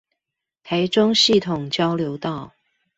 [0.63, 2.53] 台中系統交流道